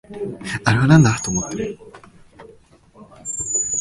[0.65, 1.77] あれをなんだと思ってる？